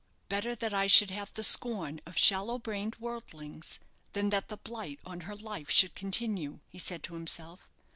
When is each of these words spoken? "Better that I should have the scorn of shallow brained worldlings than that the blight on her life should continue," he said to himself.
"Better 0.29 0.55
that 0.55 0.73
I 0.73 0.87
should 0.87 1.11
have 1.11 1.31
the 1.31 1.43
scorn 1.43 2.01
of 2.07 2.17
shallow 2.17 2.57
brained 2.57 2.95
worldlings 2.95 3.77
than 4.13 4.31
that 4.31 4.49
the 4.49 4.57
blight 4.57 4.99
on 5.05 5.21
her 5.29 5.35
life 5.35 5.69
should 5.69 5.93
continue," 5.93 6.59
he 6.67 6.79
said 6.79 7.03
to 7.03 7.13
himself. 7.13 7.69